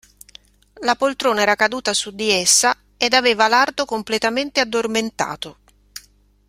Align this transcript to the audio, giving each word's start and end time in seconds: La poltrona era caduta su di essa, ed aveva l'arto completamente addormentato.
La 0.81 0.95
poltrona 0.95 1.43
era 1.43 1.53
caduta 1.55 1.93
su 1.93 2.09
di 2.09 2.31
essa, 2.31 2.75
ed 2.97 3.13
aveva 3.13 3.47
l'arto 3.47 3.85
completamente 3.85 4.59
addormentato. 4.59 5.57